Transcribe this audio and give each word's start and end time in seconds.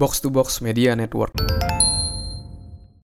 Box 0.00 0.24
to 0.24 0.32
Box 0.32 0.64
Media 0.64 0.96
Network. 0.96 1.36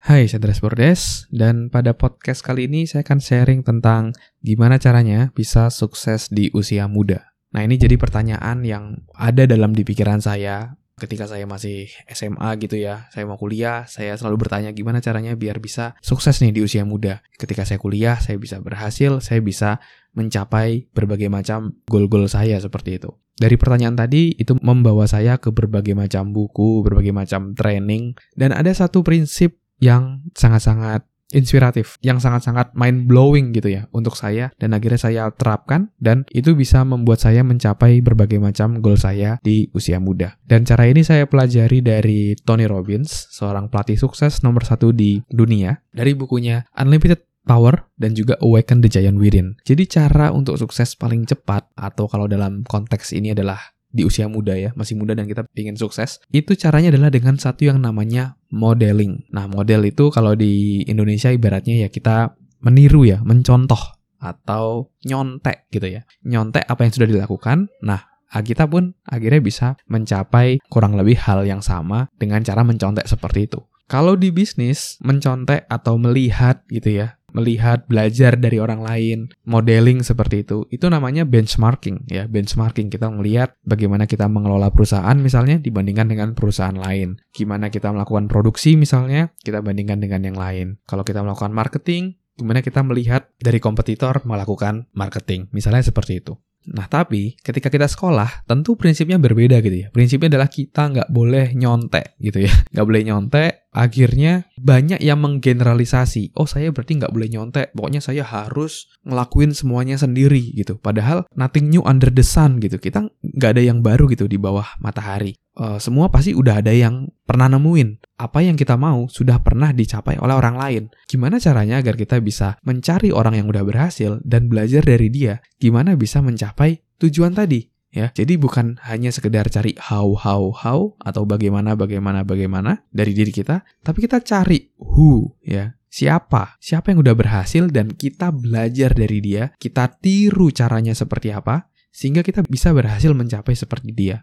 Hai, 0.01 0.25
saya 0.25 0.41
Andres 0.41 0.65
Bordes, 0.65 1.29
dan 1.29 1.69
pada 1.69 1.93
podcast 1.93 2.41
kali 2.41 2.73
ini 2.73 2.89
saya 2.89 3.05
akan 3.05 3.21
sharing 3.21 3.61
tentang 3.61 4.17
gimana 4.41 4.81
caranya 4.81 5.29
bisa 5.37 5.69
sukses 5.69 6.33
di 6.33 6.49
usia 6.57 6.89
muda. 6.89 7.37
Nah, 7.53 7.69
ini 7.69 7.77
jadi 7.77 8.01
pertanyaan 8.01 8.65
yang 8.65 9.05
ada 9.13 9.45
dalam 9.45 9.77
di 9.77 9.85
pikiran 9.85 10.25
saya 10.25 10.73
ketika 10.97 11.29
saya 11.29 11.45
masih 11.45 11.93
SMA 12.09 12.57
gitu 12.57 12.81
ya. 12.81 13.13
Saya 13.13 13.29
mau 13.29 13.37
kuliah, 13.37 13.85
saya 13.85 14.17
selalu 14.17 14.49
bertanya 14.49 14.73
gimana 14.73 15.05
caranya 15.05 15.37
biar 15.37 15.61
bisa 15.61 15.93
sukses 16.01 16.41
nih 16.41 16.57
di 16.57 16.61
usia 16.65 16.89
muda. 16.89 17.21
Ketika 17.37 17.69
saya 17.69 17.77
kuliah, 17.77 18.17
saya 18.17 18.41
bisa 18.41 18.57
berhasil, 18.65 19.21
saya 19.21 19.45
bisa 19.45 19.77
mencapai 20.17 20.89
berbagai 20.97 21.29
macam 21.29 21.77
goal-goal 21.85 22.25
saya 22.33 22.57
seperti 22.57 22.97
itu. 22.97 23.13
Dari 23.37 23.61
pertanyaan 23.61 24.01
tadi, 24.01 24.33
itu 24.33 24.57
membawa 24.65 25.05
saya 25.05 25.37
ke 25.37 25.53
berbagai 25.53 25.93
macam 25.93 26.33
buku, 26.33 26.81
berbagai 26.81 27.13
macam 27.13 27.53
training, 27.53 28.17
dan 28.33 28.57
ada 28.57 28.73
satu 28.73 29.05
prinsip 29.05 29.61
yang 29.77 30.25
sangat-sangat 30.33 31.05
inspiratif, 31.35 31.99
yang 32.03 32.23
sangat-sangat 32.23 32.75
mind 32.79 33.11
blowing 33.11 33.51
gitu 33.51 33.73
ya 33.73 33.83
untuk 33.91 34.15
saya 34.15 34.55
dan 34.61 34.75
akhirnya 34.77 35.01
saya 35.01 35.23
terapkan 35.35 35.91
dan 35.99 36.23
itu 36.31 36.55
bisa 36.55 36.87
membuat 36.87 37.19
saya 37.19 37.43
mencapai 37.43 37.99
berbagai 38.03 38.39
macam 38.39 38.79
goal 38.79 38.99
saya 38.99 39.43
di 39.43 39.67
usia 39.75 39.99
muda. 39.99 40.39
Dan 40.47 40.63
cara 40.63 40.87
ini 40.87 41.03
saya 41.03 41.27
pelajari 41.27 41.83
dari 41.83 42.39
Tony 42.39 42.69
Robbins, 42.69 43.31
seorang 43.35 43.67
pelatih 43.73 43.99
sukses 43.99 44.43
nomor 44.47 44.63
satu 44.63 44.95
di 44.95 45.23
dunia, 45.27 45.83
dari 45.91 46.15
bukunya 46.15 46.63
Unlimited 46.79 47.27
Power 47.47 47.87
dan 47.95 48.19
juga 48.19 48.35
Awaken 48.43 48.83
the 48.83 48.91
Giant 48.91 49.23
Within. 49.23 49.55
Jadi 49.63 49.87
cara 49.87 50.35
untuk 50.35 50.59
sukses 50.59 50.99
paling 50.99 51.31
cepat 51.31 51.71
atau 51.79 52.11
kalau 52.11 52.27
dalam 52.27 52.67
konteks 52.67 53.15
ini 53.15 53.31
adalah 53.33 53.76
di 53.97 54.05
usia 54.05 54.29
muda 54.29 54.53
ya, 54.53 54.77
masih 54.77 55.01
muda 55.01 55.17
dan 55.17 55.25
kita 55.25 55.49
ingin 55.57 55.81
sukses, 55.81 56.21
itu 56.29 56.53
caranya 56.53 56.93
adalah 56.93 57.09
dengan 57.09 57.41
satu 57.41 57.65
yang 57.65 57.81
namanya 57.81 58.37
modeling. 58.53 59.25
Nah, 59.33 59.49
model 59.49 59.89
itu 59.89 60.13
kalau 60.13 60.37
di 60.37 60.85
Indonesia 60.85 61.33
ibaratnya 61.33 61.83
ya 61.83 61.89
kita 61.89 62.37
meniru 62.61 63.09
ya, 63.09 63.25
mencontoh 63.25 63.97
atau 64.21 64.93
nyontek 65.09 65.73
gitu 65.73 65.97
ya. 65.97 66.05
Nyontek 66.29 66.69
apa 66.69 66.85
yang 66.85 66.93
sudah 66.93 67.09
dilakukan. 67.09 67.73
Nah, 67.81 68.05
kita 68.37 68.69
pun 68.69 68.93
akhirnya 69.09 69.41
bisa 69.41 69.67
mencapai 69.89 70.61
kurang 70.69 70.93
lebih 71.01 71.17
hal 71.17 71.49
yang 71.49 71.65
sama 71.65 72.13
dengan 72.21 72.45
cara 72.45 72.61
mencontek 72.61 73.09
seperti 73.09 73.49
itu. 73.49 73.65
Kalau 73.87 74.19
di 74.19 74.35
bisnis, 74.35 74.99
mencontek 75.01 75.65
atau 75.71 75.95
melihat 75.97 76.61
gitu 76.69 77.01
ya, 77.01 77.16
melihat, 77.37 77.85
belajar 77.85 78.41
dari 78.41 78.57
orang 78.57 78.81
lain, 78.81 79.19
modeling 79.45 80.01
seperti 80.01 80.49
itu, 80.49 80.65
itu 80.73 80.89
namanya 80.89 81.29
benchmarking 81.29 82.09
ya. 82.09 82.25
Benchmarking 82.25 82.89
kita 82.89 83.13
melihat 83.13 83.53
bagaimana 83.69 84.09
kita 84.09 84.25
mengelola 84.27 84.73
perusahaan 84.73 85.15
misalnya 85.21 85.61
dibandingkan 85.61 86.09
dengan 86.09 86.33
perusahaan 86.33 86.75
lain. 86.75 87.21
Gimana 87.37 87.69
kita 87.69 87.93
melakukan 87.93 88.33
produksi 88.33 88.81
misalnya, 88.81 89.37
kita 89.45 89.61
bandingkan 89.61 90.01
dengan 90.01 90.25
yang 90.25 90.37
lain. 90.41 90.81
Kalau 90.89 91.05
kita 91.05 91.21
melakukan 91.21 91.53
marketing, 91.53 92.17
gimana 92.41 92.65
kita 92.65 92.81
melihat 92.81 93.29
dari 93.37 93.61
kompetitor 93.61 94.25
melakukan 94.25 94.89
marketing. 94.97 95.53
Misalnya 95.53 95.85
seperti 95.85 96.25
itu. 96.25 96.41
Nah, 96.67 96.91
tapi 96.91 97.39
ketika 97.39 97.71
kita 97.71 97.87
sekolah, 97.87 98.47
tentu 98.47 98.75
prinsipnya 98.75 99.23
berbeda 99.23 99.63
gitu 99.63 99.87
ya. 99.87 99.89
Prinsipnya 99.95 100.35
adalah 100.35 100.51
kita 100.51 100.83
nggak 100.91 101.09
boleh 101.15 101.55
nyontek 101.55 102.19
gitu 102.19 102.43
ya. 102.43 102.53
Nggak 102.77 102.87
boleh 102.87 103.03
nyontek, 103.07 103.53
akhirnya 103.73 104.33
banyak 104.59 105.01
yang 105.01 105.23
menggeneralisasi. 105.23 106.37
Oh, 106.37 106.45
saya 106.45 106.75
berarti 106.75 106.99
nggak 106.99 107.13
boleh 107.15 107.29
nyontek. 107.31 107.67
Pokoknya 107.73 108.03
saya 108.03 108.27
harus 108.27 108.91
ngelakuin 109.07 109.55
semuanya 109.55 109.97
sendiri 109.97 110.53
gitu. 110.53 110.77
Padahal 110.77 111.25
nothing 111.39 111.71
new 111.71 111.81
under 111.87 112.11
the 112.11 112.27
sun 112.27 112.59
gitu. 112.59 112.77
Kita 112.77 113.07
nggak 113.23 113.51
ada 113.57 113.63
yang 113.63 113.81
baru 113.81 114.11
gitu 114.11 114.27
di 114.27 114.37
bawah 114.37 114.67
matahari. 114.83 115.39
Uh, 115.57 115.81
semua 115.81 116.13
pasti 116.13 116.37
udah 116.37 116.61
ada 116.61 116.71
yang 116.71 117.09
pernah 117.25 117.49
nemuin. 117.49 118.21
Apa 118.21 118.45
yang 118.45 118.61
kita 118.61 118.77
mau 118.77 119.09
sudah 119.09 119.41
pernah 119.41 119.73
dicapai 119.73 120.21
oleh 120.21 120.37
orang 120.37 120.57
lain. 120.61 120.83
Gimana 121.09 121.41
caranya 121.41 121.81
agar 121.81 121.97
kita 121.97 122.21
bisa 122.21 122.61
mencari 122.61 123.09
orang 123.09 123.41
yang 123.41 123.49
udah 123.49 123.65
berhasil 123.65 124.21
dan 124.21 124.53
belajar 124.53 124.85
dari 124.85 125.09
dia? 125.09 125.41
Gimana 125.57 125.97
bisa 125.97 126.21
mencapai 126.21 126.85
tujuan 127.01 127.33
tadi? 127.33 127.65
ya. 127.97 128.13
Jadi 128.13 128.37
bukan 128.37 128.77
hanya 128.85 129.09
sekedar 129.09 129.49
cari 129.49 129.73
how 129.81 130.13
how 130.13 130.53
how 130.53 130.93
atau 131.01 131.25
bagaimana 131.25 131.73
bagaimana 131.73 132.29
bagaimana 132.29 132.85
dari 132.93 133.17
diri 133.17 133.33
kita, 133.33 133.65
tapi 133.81 134.05
kita 134.05 134.21
cari 134.21 134.69
who 134.77 135.33
ya. 135.41 135.73
Siapa? 135.89 136.61
Siapa 136.61 136.93
yang 136.93 137.01
udah 137.01 137.17
berhasil 137.17 137.73
dan 137.73 137.89
kita 137.89 138.29
belajar 138.29 138.93
dari 138.93 139.25
dia, 139.25 139.57
kita 139.57 139.89
tiru 139.97 140.53
caranya 140.53 140.93
seperti 140.93 141.33
apa 141.33 141.73
sehingga 141.89 142.21
kita 142.21 142.45
bisa 142.45 142.77
berhasil 142.77 143.17
mencapai 143.17 143.57
seperti 143.57 143.97
dia. 143.97 144.21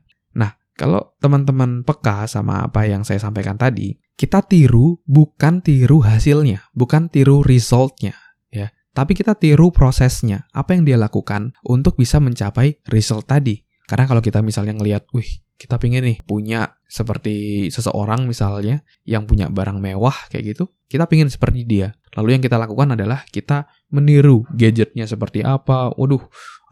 Kalau 0.73 1.13
teman-teman 1.22 1.85
peka 1.85 2.25
sama 2.25 2.66
apa 2.66 2.89
yang 2.89 3.06
saya 3.06 3.22
sampaikan 3.22 3.57
tadi, 3.61 3.94
kita 4.17 4.41
tiru 4.41 4.97
bukan 5.06 5.61
tiru 5.61 6.01
hasilnya, 6.01 6.66
bukan 6.73 7.13
tiru 7.13 7.45
resultnya, 7.45 8.17
ya. 8.50 8.73
Tapi 8.94 9.17
kita 9.17 9.33
tiru 9.38 9.73
prosesnya, 9.73 10.45
apa 10.53 10.78
yang 10.78 10.85
dia 10.85 10.97
lakukan 10.97 11.53
untuk 11.66 11.97
bisa 11.97 12.22
mencapai 12.22 12.81
result 12.89 13.25
tadi. 13.25 13.62
Karena 13.89 14.06
kalau 14.06 14.22
kita 14.22 14.41
misalnya 14.45 14.78
ngelihat, 14.78 15.09
wih, 15.13 15.28
kita 15.57 15.78
pingin 15.78 16.06
nih 16.06 16.17
punya 16.25 16.78
seperti 16.89 17.67
seseorang 17.69 18.25
misalnya 18.29 18.81
yang 19.06 19.25
punya 19.25 19.50
barang 19.50 19.78
mewah 19.81 20.13
kayak 20.29 20.57
gitu, 20.57 20.69
kita 20.89 21.09
pingin 21.09 21.29
seperti 21.29 21.66
dia. 21.66 21.94
Lalu 22.13 22.38
yang 22.38 22.44
kita 22.45 22.57
lakukan 22.62 22.94
adalah 22.94 23.25
kita 23.29 23.66
meniru 23.89 24.45
gadgetnya 24.53 25.09
seperti 25.09 25.41
apa. 25.41 25.89
Waduh, 25.97 26.22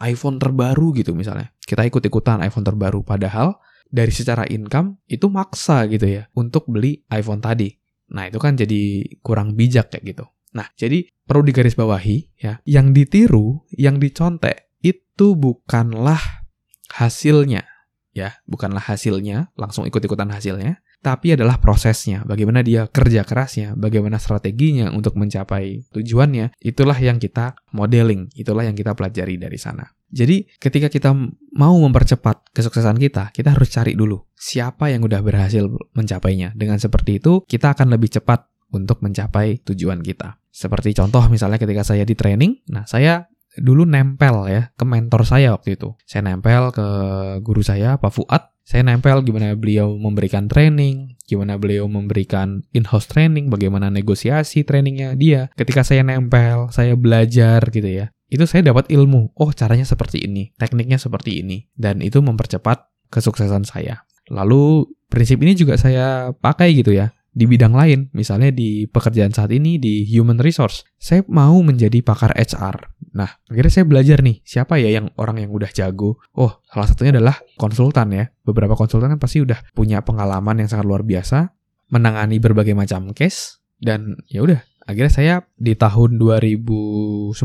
iPhone 0.06 0.38
terbaru 0.38 0.94
gitu 0.94 1.18
misalnya. 1.18 1.50
Kita 1.66 1.82
ikut-ikutan 1.86 2.42
iPhone 2.46 2.66
terbaru. 2.66 3.02
Padahal 3.02 3.58
dari 3.92 4.10
secara 4.16 4.48
income 4.48 5.04
itu 5.12 5.28
maksa 5.28 5.86
gitu 5.92 6.08
ya 6.08 6.24
untuk 6.34 6.66
beli 6.72 7.04
iPhone 7.12 7.44
tadi. 7.44 7.70
Nah 8.16 8.32
itu 8.32 8.40
kan 8.40 8.56
jadi 8.56 9.04
kurang 9.20 9.60
bijak 9.60 9.92
kayak 9.92 10.16
gitu. 10.16 10.26
Nah, 10.52 10.68
jadi 10.76 11.08
perlu 11.24 11.48
digarisbawahi 11.48 12.44
ya, 12.44 12.60
yang 12.68 12.92
ditiru, 12.92 13.64
yang 13.72 14.04
dicontek 14.04 14.76
itu 14.84 15.40
bukanlah 15.40 16.20
hasilnya 16.92 17.64
ya, 18.12 18.36
bukanlah 18.44 18.84
hasilnya, 18.84 19.56
langsung 19.56 19.88
ikut-ikutan 19.88 20.28
hasilnya, 20.28 20.84
tapi 21.00 21.34
adalah 21.34 21.58
prosesnya, 21.58 22.22
bagaimana 22.28 22.62
dia 22.62 22.86
kerja 22.92 23.24
kerasnya, 23.24 23.74
bagaimana 23.74 24.20
strateginya 24.20 24.92
untuk 24.92 25.18
mencapai 25.18 25.88
tujuannya, 25.96 26.54
itulah 26.62 27.00
yang 27.00 27.18
kita 27.18 27.58
modeling, 27.74 28.30
itulah 28.36 28.68
yang 28.68 28.76
kita 28.76 28.94
pelajari 28.94 29.40
dari 29.40 29.58
sana. 29.58 29.88
Jadi 30.12 30.48
ketika 30.60 30.92
kita 30.92 31.16
mau 31.56 31.76
mempercepat 31.80 32.52
kesuksesan 32.52 33.00
kita, 33.00 33.32
kita 33.32 33.56
harus 33.56 33.72
cari 33.72 33.96
dulu 33.96 34.20
siapa 34.36 34.92
yang 34.92 35.08
udah 35.08 35.24
berhasil 35.24 35.72
mencapainya. 35.96 36.52
Dengan 36.54 36.78
seperti 36.78 37.24
itu, 37.24 37.48
kita 37.48 37.72
akan 37.74 37.96
lebih 37.96 38.12
cepat 38.12 38.52
untuk 38.76 39.00
mencapai 39.04 39.64
tujuan 39.64 40.04
kita. 40.04 40.40
Seperti 40.52 40.92
contoh 40.92 41.24
misalnya 41.32 41.56
ketika 41.56 41.88
saya 41.88 42.04
di 42.04 42.16
training, 42.16 42.68
nah 42.68 42.84
saya 42.84 43.32
dulu 43.60 43.84
nempel 43.84 44.48
ya 44.48 44.72
ke 44.76 44.84
mentor 44.88 45.28
saya 45.28 45.56
waktu 45.56 45.76
itu. 45.80 45.96
Saya 46.08 46.28
nempel 46.28 46.72
ke 46.72 46.88
guru 47.44 47.64
saya 47.64 48.00
Pak 48.00 48.12
Fuad. 48.12 48.44
Saya 48.62 48.88
nempel 48.88 49.20
gimana 49.26 49.52
beliau 49.58 49.98
memberikan 50.00 50.48
training, 50.48 51.20
gimana 51.28 51.60
beliau 51.60 51.92
memberikan 51.92 52.64
in-house 52.72 53.10
training, 53.10 53.52
bagaimana 53.52 53.92
negosiasi 53.92 54.64
trainingnya 54.64 55.18
dia. 55.18 55.52
Ketika 55.60 55.84
saya 55.84 56.06
nempel, 56.06 56.72
saya 56.72 56.96
belajar 56.96 57.60
gitu 57.74 57.90
ya. 57.90 58.14
Itu 58.32 58.48
saya 58.48 58.72
dapat 58.72 58.88
ilmu. 58.88 59.36
Oh, 59.36 59.52
caranya 59.52 59.84
seperti 59.84 60.24
ini, 60.24 60.56
tekniknya 60.56 60.96
seperti 60.96 61.44
ini. 61.44 61.68
Dan 61.76 62.00
itu 62.00 62.24
mempercepat 62.24 62.88
kesuksesan 63.12 63.68
saya. 63.68 64.08
Lalu 64.32 64.88
prinsip 65.12 65.44
ini 65.44 65.52
juga 65.52 65.76
saya 65.76 66.32
pakai 66.32 66.72
gitu 66.72 66.96
ya 66.96 67.12
di 67.32 67.48
bidang 67.48 67.72
lain, 67.72 68.12
misalnya 68.12 68.52
di 68.52 68.88
pekerjaan 68.88 69.32
saat 69.32 69.52
ini 69.52 69.80
di 69.80 70.04
human 70.08 70.40
resource. 70.40 70.84
Saya 71.00 71.24
mau 71.32 71.60
menjadi 71.64 72.04
pakar 72.04 72.36
HR. 72.36 72.92
Nah, 73.16 73.40
akhirnya 73.48 73.72
saya 73.72 73.86
belajar 73.88 74.20
nih, 74.20 74.44
siapa 74.44 74.80
ya 74.80 74.92
yang 74.92 75.12
orang 75.16 75.40
yang 75.44 75.52
udah 75.52 75.72
jago? 75.72 76.20
Oh, 76.36 76.60
salah 76.68 76.88
satunya 76.88 77.16
adalah 77.16 77.40
konsultan 77.56 78.16
ya. 78.16 78.32
Beberapa 78.44 78.76
konsultan 78.76 79.16
kan 79.16 79.20
pasti 79.20 79.44
udah 79.44 79.60
punya 79.76 80.04
pengalaman 80.04 80.64
yang 80.64 80.72
sangat 80.72 80.88
luar 80.88 81.04
biasa 81.04 81.52
menangani 81.92 82.40
berbagai 82.40 82.72
macam 82.72 83.12
case 83.12 83.60
dan 83.84 84.16
ya 84.32 84.44
udah 84.44 84.64
akhirnya 84.86 85.14
saya 85.14 85.36
di 85.58 85.78
tahun 85.78 86.18
2019 86.18 87.38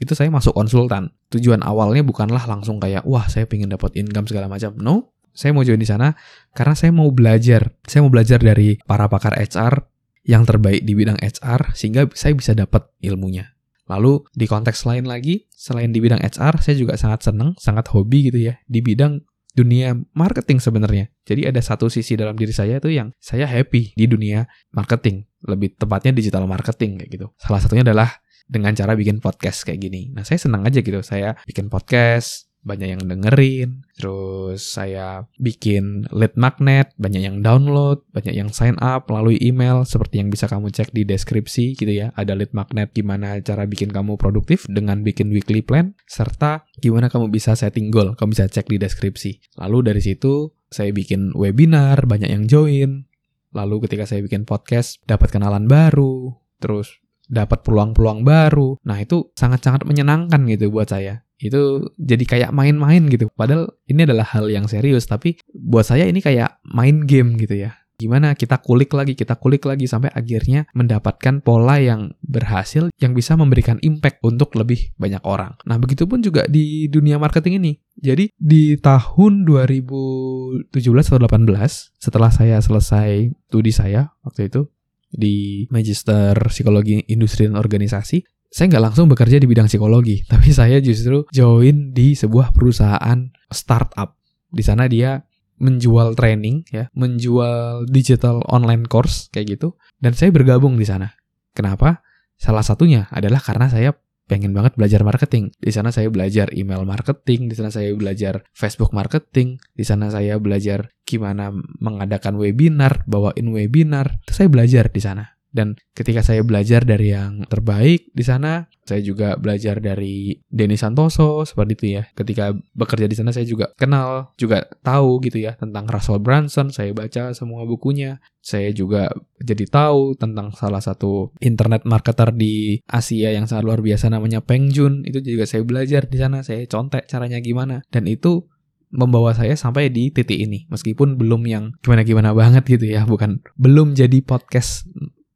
itu 0.00 0.12
saya 0.12 0.28
masuk 0.32 0.56
konsultan. 0.56 1.12
Tujuan 1.30 1.60
awalnya 1.60 2.02
bukanlah 2.04 2.44
langsung 2.48 2.80
kayak 2.80 3.04
wah 3.04 3.26
saya 3.28 3.44
pengen 3.44 3.72
dapat 3.72 3.94
income 3.98 4.28
segala 4.28 4.48
macam. 4.48 4.74
No, 4.80 5.14
saya 5.34 5.50
mau 5.50 5.66
join 5.66 5.82
di 5.82 5.88
sana 5.88 6.14
karena 6.54 6.74
saya 6.78 6.94
mau 6.94 7.10
belajar. 7.10 7.74
Saya 7.84 8.06
mau 8.06 8.12
belajar 8.14 8.38
dari 8.40 8.78
para 8.86 9.10
pakar 9.10 9.36
HR 9.36 9.84
yang 10.24 10.48
terbaik 10.48 10.86
di 10.86 10.96
bidang 10.96 11.20
HR 11.20 11.76
sehingga 11.76 12.08
saya 12.16 12.32
bisa 12.32 12.56
dapat 12.56 12.88
ilmunya. 13.04 13.54
Lalu 13.84 14.24
di 14.32 14.48
konteks 14.48 14.88
lain 14.88 15.04
lagi, 15.04 15.44
selain 15.52 15.92
di 15.92 16.00
bidang 16.00 16.24
HR, 16.24 16.64
saya 16.64 16.72
juga 16.80 16.96
sangat 16.96 17.28
senang, 17.28 17.52
sangat 17.60 17.92
hobi 17.92 18.32
gitu 18.32 18.40
ya 18.40 18.56
di 18.64 18.80
bidang 18.80 19.20
dunia 19.54 19.94
marketing 20.12 20.58
sebenarnya. 20.58 21.08
Jadi 21.22 21.46
ada 21.46 21.62
satu 21.62 21.86
sisi 21.86 22.18
dalam 22.18 22.34
diri 22.34 22.50
saya 22.50 22.82
itu 22.82 22.90
yang 22.90 23.14
saya 23.22 23.46
happy 23.46 23.94
di 23.94 24.04
dunia 24.10 24.44
marketing, 24.74 25.24
lebih 25.46 25.78
tepatnya 25.78 26.10
digital 26.10 26.44
marketing 26.50 27.00
kayak 27.00 27.10
gitu. 27.14 27.26
Salah 27.38 27.62
satunya 27.62 27.86
adalah 27.86 28.10
dengan 28.44 28.76
cara 28.76 28.92
bikin 28.92 29.22
podcast 29.22 29.64
kayak 29.64 29.80
gini. 29.80 30.12
Nah, 30.12 30.26
saya 30.26 30.36
senang 30.36 30.66
aja 30.68 30.84
gitu. 30.84 31.00
Saya 31.00 31.38
bikin 31.48 31.72
podcast, 31.72 32.52
banyak 32.64 32.96
yang 32.96 33.02
dengerin, 33.04 33.84
terus 33.94 34.64
saya 34.64 35.28
bikin 35.36 36.08
lead 36.10 36.32
magnet, 36.34 36.90
banyak 36.96 37.22
yang 37.22 37.44
download, 37.44 38.00
banyak 38.10 38.32
yang 38.32 38.48
sign 38.50 38.74
up 38.80 39.06
melalui 39.12 39.36
email 39.44 39.84
seperti 39.84 40.24
yang 40.24 40.32
bisa 40.32 40.48
kamu 40.48 40.72
cek 40.72 40.90
di 40.96 41.04
deskripsi 41.04 41.76
gitu 41.76 41.92
ya. 41.92 42.10
Ada 42.16 42.32
lead 42.32 42.56
magnet 42.56 42.90
gimana 42.96 43.36
cara 43.44 43.68
bikin 43.68 43.92
kamu 43.92 44.16
produktif 44.16 44.64
dengan 44.66 45.04
bikin 45.04 45.28
weekly 45.28 45.60
plan 45.60 45.92
serta 46.08 46.64
gimana 46.80 47.12
kamu 47.12 47.28
bisa 47.28 47.52
setting 47.52 47.92
goal. 47.92 48.16
Kamu 48.16 48.32
bisa 48.32 48.48
cek 48.48 48.72
di 48.72 48.80
deskripsi. 48.80 49.60
Lalu 49.60 49.94
dari 49.94 50.00
situ 50.00 50.50
saya 50.72 50.90
bikin 50.90 51.36
webinar, 51.36 52.08
banyak 52.08 52.32
yang 52.32 52.48
join. 52.48 53.06
Lalu 53.54 53.86
ketika 53.86 54.08
saya 54.08 54.24
bikin 54.24 54.42
podcast 54.42 54.98
dapat 55.06 55.30
kenalan 55.30 55.70
baru, 55.70 56.34
terus 56.58 56.98
dapat 57.30 57.62
peluang-peluang 57.62 58.26
baru. 58.26 58.76
Nah, 58.84 58.98
itu 59.00 59.30
sangat-sangat 59.38 59.86
menyenangkan 59.86 60.44
gitu 60.50 60.74
buat 60.74 60.90
saya 60.90 61.24
itu 61.38 61.90
jadi 61.98 62.24
kayak 62.24 62.50
main-main 62.54 63.06
gitu. 63.10 63.30
Padahal 63.34 63.70
ini 63.90 64.06
adalah 64.06 64.26
hal 64.34 64.46
yang 64.50 64.70
serius, 64.70 65.06
tapi 65.10 65.38
buat 65.50 65.86
saya 65.86 66.06
ini 66.06 66.22
kayak 66.22 66.62
main 66.66 67.04
game 67.04 67.34
gitu 67.38 67.58
ya. 67.58 67.74
Gimana 67.94 68.34
kita 68.34 68.58
kulik 68.58 68.90
lagi, 68.90 69.14
kita 69.14 69.38
kulik 69.38 69.62
lagi 69.70 69.86
sampai 69.86 70.10
akhirnya 70.10 70.66
mendapatkan 70.74 71.38
pola 71.46 71.78
yang 71.78 72.10
berhasil 72.26 72.90
yang 72.98 73.14
bisa 73.14 73.38
memberikan 73.38 73.78
impact 73.86 74.18
untuk 74.26 74.50
lebih 74.58 74.90
banyak 74.98 75.22
orang. 75.22 75.54
Nah, 75.62 75.78
begitupun 75.78 76.18
juga 76.18 76.42
di 76.50 76.90
dunia 76.90 77.22
marketing 77.22 77.62
ini. 77.62 77.72
Jadi 77.94 78.34
di 78.34 78.74
tahun 78.82 79.46
2017 79.46 80.74
atau 81.06 81.22
18 81.22 81.94
setelah 81.94 82.34
saya 82.34 82.58
selesai 82.58 83.30
studi 83.46 83.70
saya 83.70 84.10
waktu 84.26 84.50
itu 84.50 84.66
di 85.14 85.64
Magister 85.70 86.34
Psikologi 86.50 86.98
Industri 87.06 87.46
dan 87.46 87.54
Organisasi, 87.54 88.43
saya 88.54 88.70
nggak 88.70 88.84
langsung 88.86 89.10
bekerja 89.10 89.42
di 89.42 89.50
bidang 89.50 89.66
psikologi, 89.66 90.22
tapi 90.30 90.54
saya 90.54 90.78
justru 90.78 91.26
join 91.34 91.90
di 91.90 92.14
sebuah 92.14 92.54
perusahaan 92.54 93.26
startup. 93.50 94.14
Di 94.54 94.62
sana 94.62 94.86
dia 94.86 95.26
menjual 95.58 96.14
training 96.14 96.62
ya, 96.70 96.86
menjual 96.94 97.90
digital 97.90 98.46
online 98.46 98.86
course 98.86 99.26
kayak 99.34 99.58
gitu 99.58 99.74
dan 99.98 100.14
saya 100.14 100.30
bergabung 100.30 100.78
di 100.78 100.86
sana. 100.86 101.10
Kenapa? 101.50 102.06
Salah 102.38 102.62
satunya 102.62 103.10
adalah 103.10 103.42
karena 103.42 103.66
saya 103.66 103.90
pengen 104.30 104.54
banget 104.54 104.78
belajar 104.78 105.02
marketing. 105.02 105.50
Di 105.58 105.74
sana 105.74 105.90
saya 105.90 106.06
belajar 106.10 106.50
email 106.54 106.86
marketing, 106.86 107.50
di 107.50 107.54
sana 107.58 107.74
saya 107.74 107.90
belajar 107.94 108.46
Facebook 108.54 108.94
marketing, 108.94 109.58
di 109.74 109.82
sana 109.82 110.10
saya 110.14 110.38
belajar 110.38 110.94
gimana 111.02 111.50
mengadakan 111.82 112.38
webinar, 112.38 113.02
bawain 113.10 113.50
webinar. 113.50 114.22
Itu 114.26 114.32
saya 114.34 114.48
belajar 114.50 114.90
di 114.90 115.00
sana. 115.02 115.33
Dan 115.54 115.78
ketika 115.94 116.26
saya 116.26 116.42
belajar 116.42 116.82
dari 116.82 117.14
yang 117.14 117.46
terbaik 117.46 118.10
di 118.10 118.26
sana, 118.26 118.66
saya 118.82 118.98
juga 119.06 119.38
belajar 119.38 119.78
dari 119.78 120.42
Denny 120.50 120.74
Santoso 120.74 121.46
seperti 121.46 121.72
itu 121.78 121.86
ya. 122.02 122.04
Ketika 122.10 122.50
bekerja 122.74 123.06
di 123.06 123.14
sana 123.14 123.30
saya 123.30 123.46
juga 123.46 123.70
kenal, 123.78 124.34
juga 124.34 124.66
tahu 124.82 125.22
gitu 125.22 125.38
ya 125.38 125.54
tentang 125.54 125.86
Russell 125.86 126.18
Brunson, 126.18 126.74
saya 126.74 126.90
baca 126.90 127.30
semua 127.38 127.62
bukunya. 127.62 128.18
Saya 128.42 128.74
juga 128.74 129.08
jadi 129.38 129.64
tahu 129.70 130.18
tentang 130.18 130.50
salah 130.58 130.82
satu 130.82 131.30
internet 131.38 131.86
marketer 131.86 132.34
di 132.34 132.82
Asia 132.90 133.30
yang 133.30 133.46
sangat 133.46 133.64
luar 133.64 133.80
biasa 133.80 134.10
namanya 134.10 134.42
Peng 134.42 134.74
Jun. 134.74 135.06
Itu 135.06 135.22
juga 135.22 135.46
saya 135.46 135.62
belajar 135.62 136.10
di 136.10 136.18
sana, 136.18 136.42
saya 136.42 136.66
contek 136.66 137.06
caranya 137.06 137.38
gimana. 137.38 137.86
Dan 137.88 138.10
itu 138.10 138.50
membawa 138.94 139.34
saya 139.34 139.58
sampai 139.58 139.90
di 139.90 140.14
titik 140.14 140.38
ini 140.38 140.70
meskipun 140.70 141.18
belum 141.18 141.42
yang 141.50 141.74
gimana-gimana 141.82 142.30
banget 142.30 142.62
gitu 142.78 142.94
ya 142.94 143.02
bukan 143.02 143.42
belum 143.58 143.98
jadi 143.98 144.22
podcast 144.22 144.86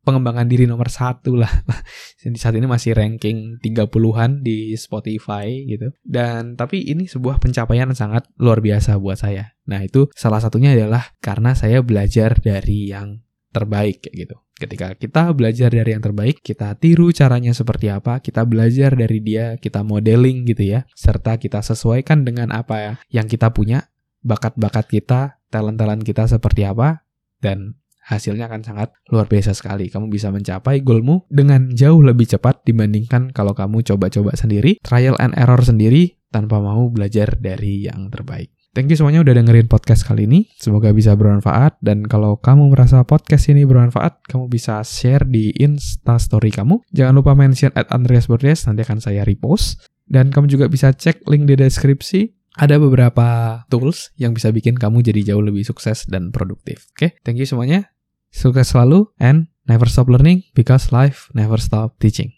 pengembangan 0.08 0.48
diri 0.48 0.64
nomor 0.64 0.88
satu 0.88 1.36
lah. 1.36 1.52
di 2.24 2.40
saat 2.40 2.56
ini 2.56 2.64
masih 2.64 2.96
ranking 2.96 3.60
30-an 3.60 4.40
di 4.40 4.72
Spotify 4.80 5.68
gitu. 5.68 5.92
Dan 6.00 6.56
tapi 6.56 6.88
ini 6.88 7.04
sebuah 7.04 7.36
pencapaian 7.36 7.92
sangat 7.92 8.24
luar 8.40 8.64
biasa 8.64 8.96
buat 8.96 9.20
saya. 9.20 9.52
Nah 9.68 9.84
itu 9.84 10.08
salah 10.16 10.40
satunya 10.40 10.72
adalah 10.72 11.12
karena 11.20 11.52
saya 11.52 11.84
belajar 11.84 12.40
dari 12.40 12.88
yang 12.88 13.20
terbaik 13.52 14.08
kayak 14.08 14.16
gitu. 14.16 14.36
Ketika 14.58 14.86
kita 14.98 15.30
belajar 15.38 15.70
dari 15.70 15.94
yang 15.94 16.02
terbaik, 16.02 16.42
kita 16.42 16.74
tiru 16.74 17.14
caranya 17.14 17.54
seperti 17.54 17.94
apa, 17.94 18.18
kita 18.18 18.42
belajar 18.42 18.98
dari 18.98 19.22
dia, 19.22 19.54
kita 19.54 19.86
modeling 19.86 20.42
gitu 20.50 20.66
ya, 20.66 20.80
serta 20.98 21.38
kita 21.38 21.62
sesuaikan 21.62 22.26
dengan 22.26 22.50
apa 22.50 22.98
yang 23.14 23.30
kita 23.30 23.54
punya, 23.54 23.86
bakat-bakat 24.26 24.90
kita, 24.90 25.38
talent-talent 25.54 26.02
kita 26.02 26.26
seperti 26.26 26.66
apa, 26.66 27.06
dan 27.38 27.78
hasilnya 28.08 28.48
akan 28.48 28.64
sangat 28.64 28.88
luar 29.12 29.28
biasa 29.28 29.52
sekali. 29.52 29.92
Kamu 29.92 30.08
bisa 30.08 30.32
mencapai 30.32 30.80
goalmu 30.80 31.28
dengan 31.28 31.68
jauh 31.76 32.00
lebih 32.00 32.24
cepat 32.24 32.64
dibandingkan 32.64 33.36
kalau 33.36 33.52
kamu 33.52 33.84
coba-coba 33.84 34.32
sendiri, 34.32 34.80
trial 34.80 35.14
and 35.20 35.36
error 35.36 35.60
sendiri 35.60 36.16
tanpa 36.32 36.56
mau 36.60 36.88
belajar 36.88 37.36
dari 37.36 37.84
yang 37.84 38.08
terbaik. 38.08 38.48
Thank 38.76 38.92
you 38.92 38.98
semuanya 39.00 39.24
udah 39.24 39.34
dengerin 39.42 39.66
podcast 39.66 40.06
kali 40.06 40.28
ini. 40.28 40.46
Semoga 40.60 40.92
bisa 40.94 41.16
bermanfaat. 41.16 41.80
Dan 41.82 42.06
kalau 42.06 42.38
kamu 42.38 42.70
merasa 42.70 43.02
podcast 43.02 43.50
ini 43.50 43.66
bermanfaat, 43.66 44.22
kamu 44.28 44.46
bisa 44.46 44.84
share 44.84 45.26
di 45.26 45.50
Insta 45.56 46.20
Story 46.20 46.52
kamu. 46.52 46.84
Jangan 46.92 47.16
lupa 47.16 47.32
mention 47.34 47.72
at 47.74 47.90
Andreas 47.90 48.30
Bordes, 48.30 48.68
nanti 48.68 48.86
akan 48.86 49.02
saya 49.02 49.26
repost. 49.26 49.82
Dan 50.06 50.30
kamu 50.30 50.46
juga 50.46 50.70
bisa 50.70 50.94
cek 50.94 51.26
link 51.26 51.48
di 51.50 51.58
deskripsi. 51.58 52.38
Ada 52.54 52.78
beberapa 52.78 53.62
tools 53.66 54.14
yang 54.14 54.30
bisa 54.30 54.54
bikin 54.54 54.78
kamu 54.78 55.02
jadi 55.02 55.34
jauh 55.34 55.42
lebih 55.42 55.66
sukses 55.66 56.06
dan 56.06 56.30
produktif. 56.30 56.86
Oke, 56.94 56.94
okay? 56.94 57.10
thank 57.26 57.38
you 57.38 57.50
semuanya. 57.50 57.97
Sukses 58.30 58.70
selalu 58.70 59.10
and 59.18 59.48
never 59.66 59.88
stop 59.88 60.08
learning 60.08 60.44
because 60.54 60.92
life 60.92 61.28
never 61.34 61.58
stop 61.58 61.98
teaching. 61.98 62.37